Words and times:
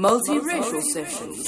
Multiracial 0.00 0.82
sessions. 0.94 1.44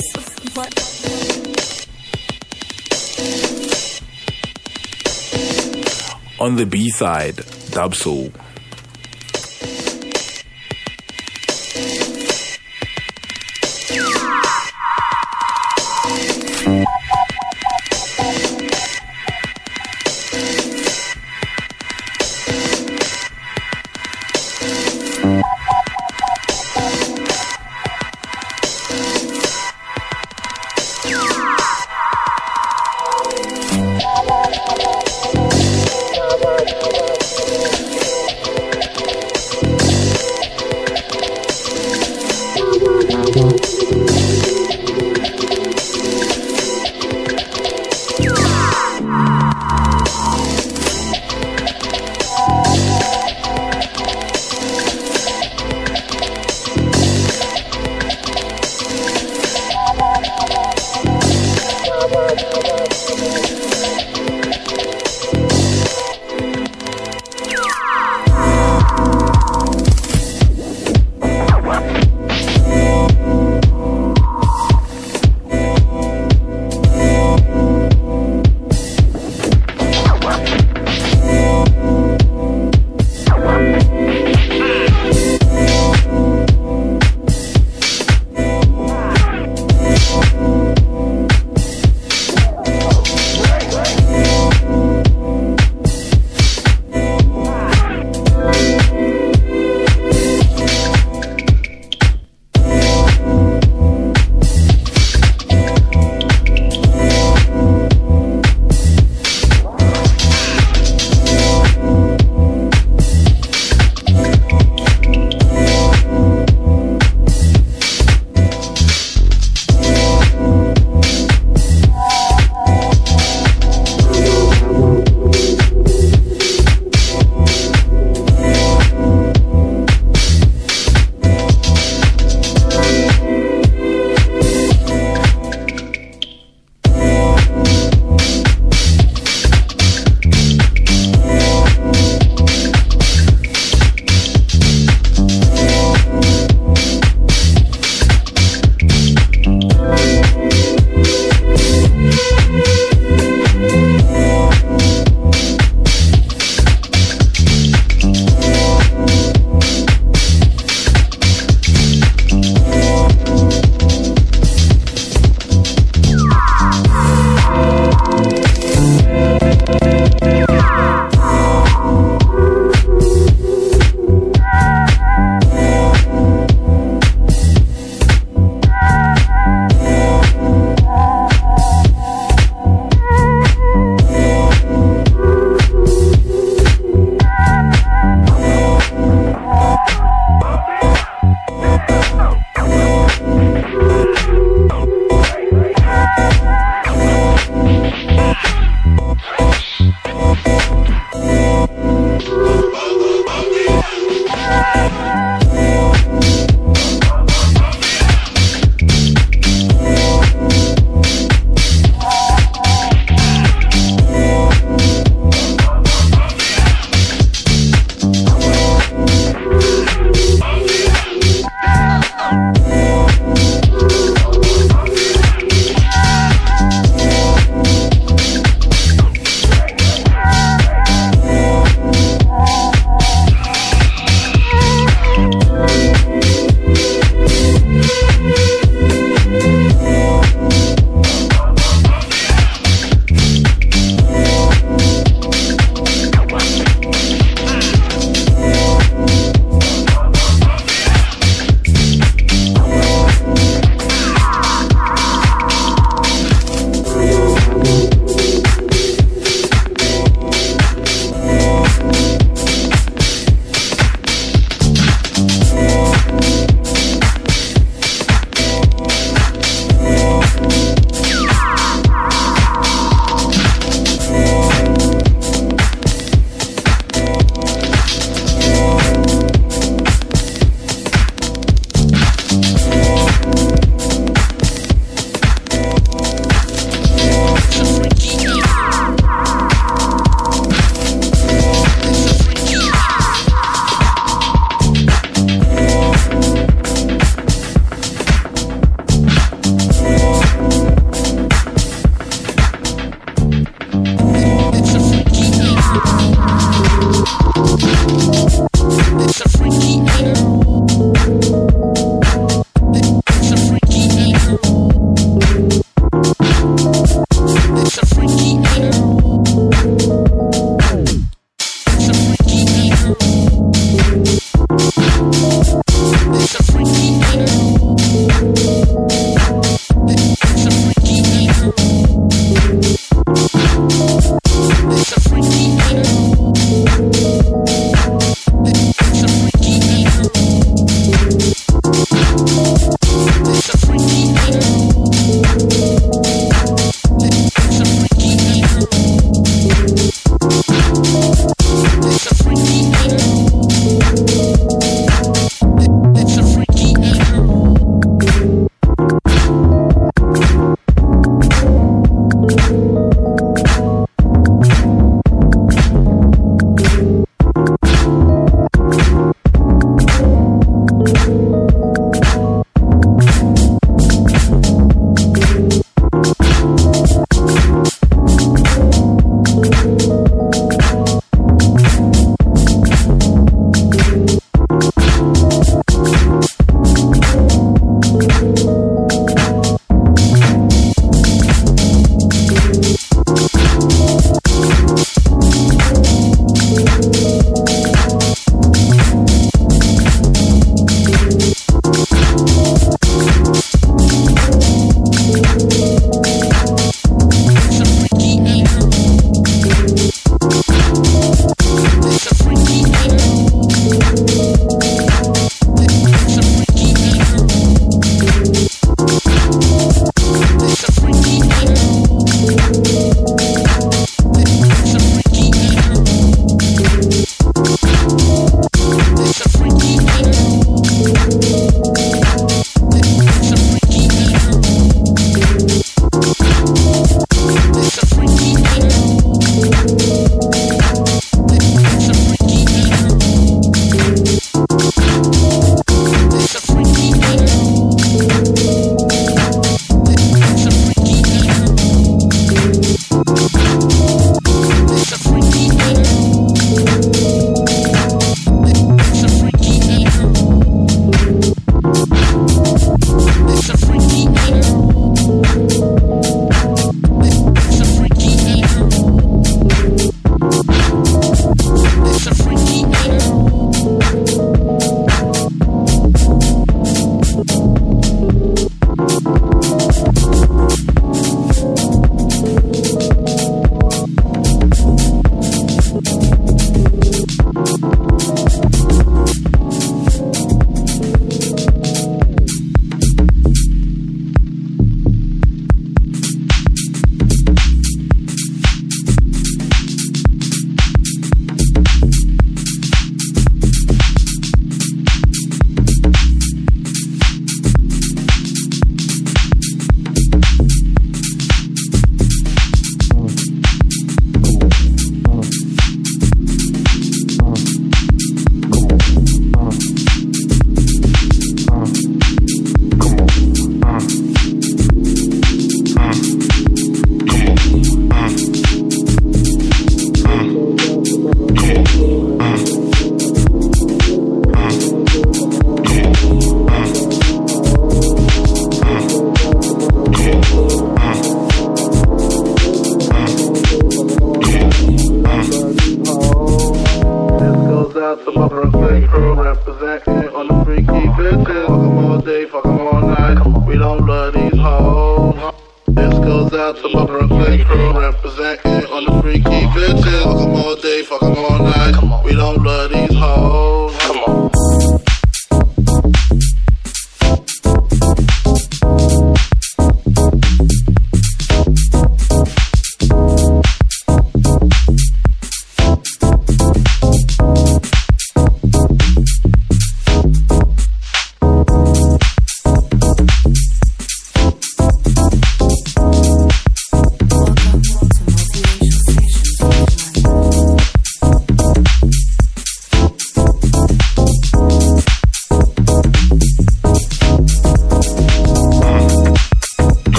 On 6.38 6.56
the 6.56 6.66
B 6.66 6.90
side, 6.90 7.40
Dub 7.70 7.94
Sole. 7.94 8.30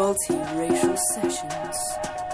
Multiracial 0.00 0.96
sessions. 1.12 2.29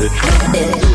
The. 0.00 0.89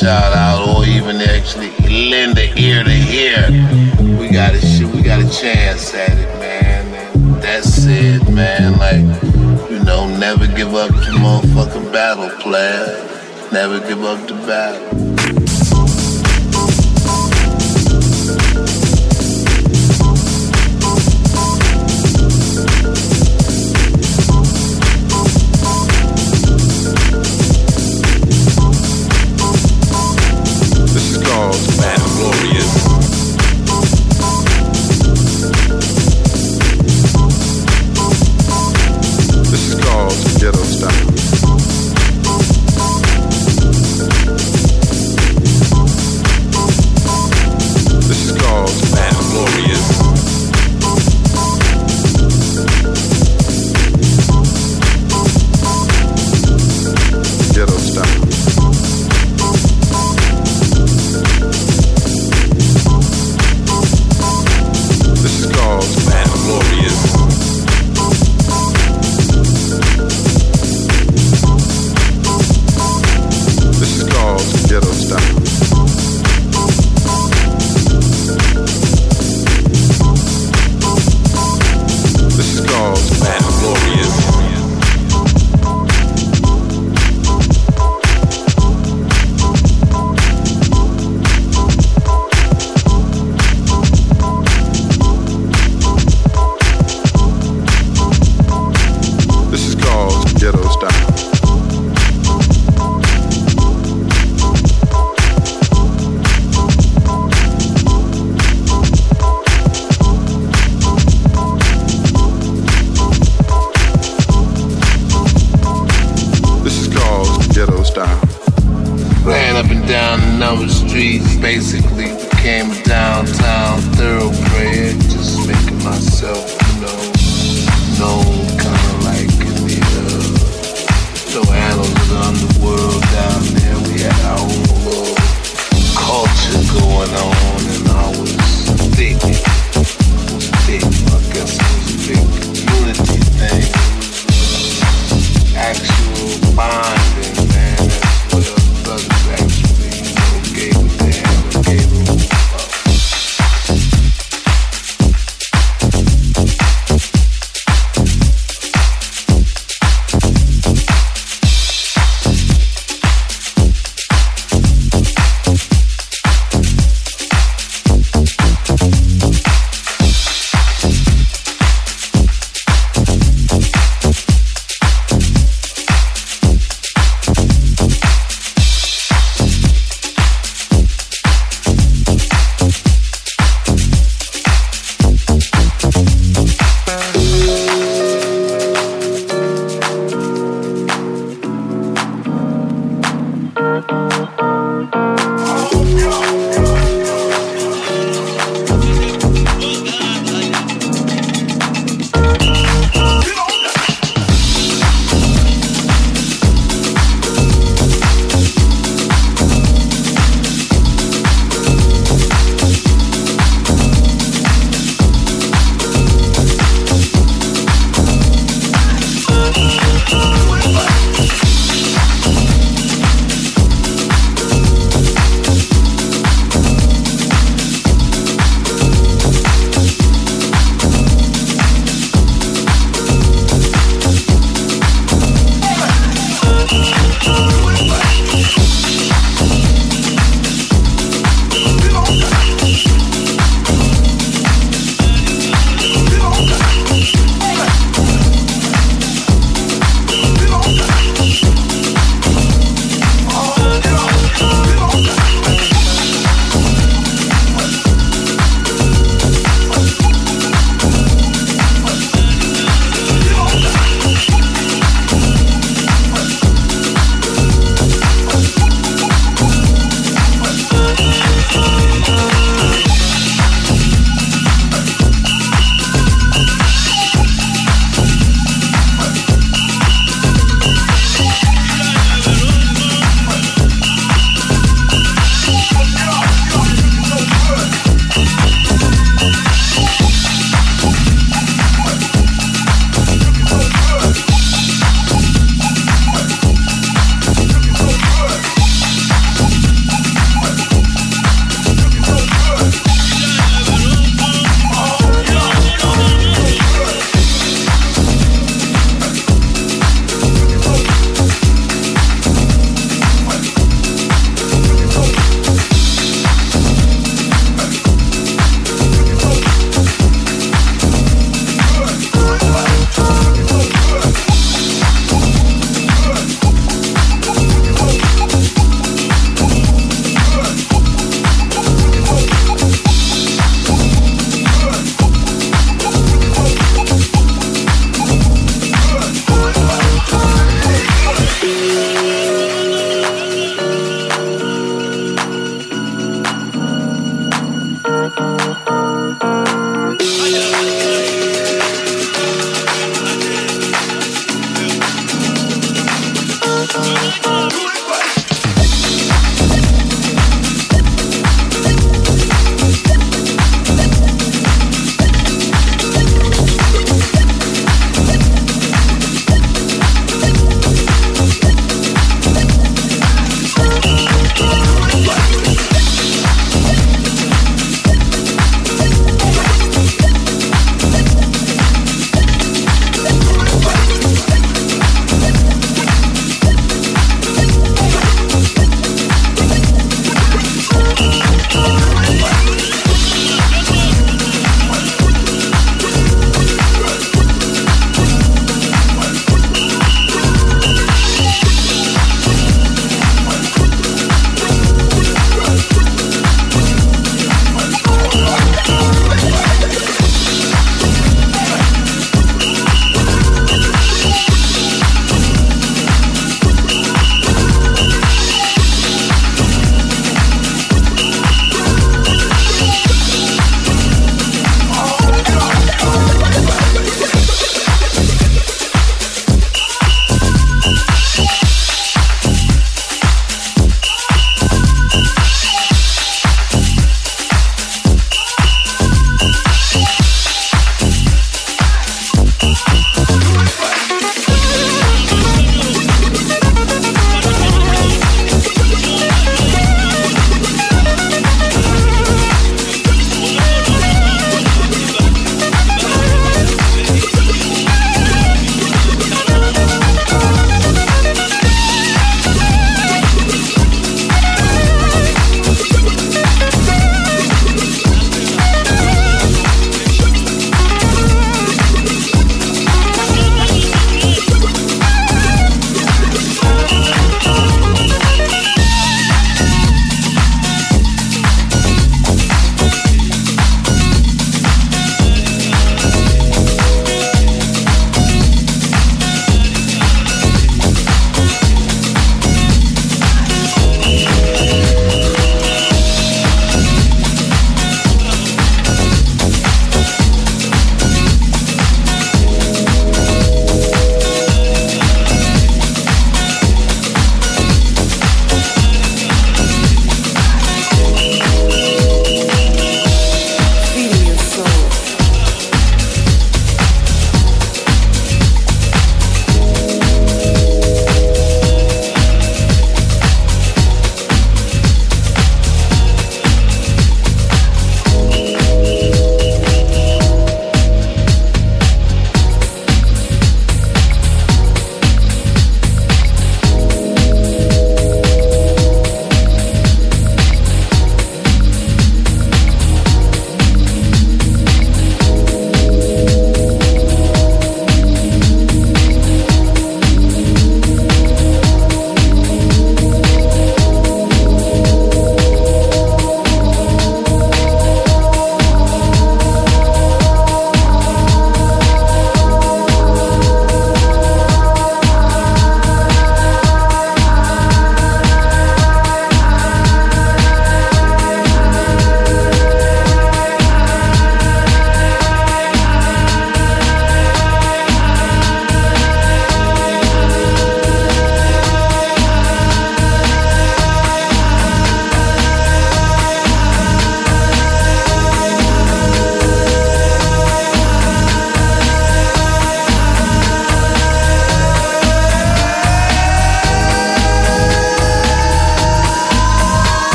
Shout 0.00 0.32
out 0.32 0.66
or 0.66 0.86
even 0.86 1.16
actually 1.20 1.68
lend 2.10 2.38
an 2.38 2.56
ear 2.56 2.82
to 2.82 2.90
hear. 2.90 3.42
We 4.18 4.30
got 4.30 4.54
a 4.54 4.86
we 4.94 5.02
got 5.02 5.20
a 5.20 5.28
chance 5.28 5.92
at 5.92 6.16
it, 6.16 6.38
man. 6.38 6.86
And 6.94 7.42
that's 7.42 7.84
it, 7.84 8.26
man. 8.32 8.78
Like, 8.78 9.04
you 9.70 9.84
know, 9.84 10.08
never 10.16 10.46
give 10.46 10.74
up 10.74 10.88
the 10.88 11.12
motherfucking 11.20 11.92
battle, 11.92 12.30
player. 12.40 13.06
Never 13.52 13.78
give 13.80 14.02
up 14.02 14.26
the 14.26 14.34
battle. 14.46 14.89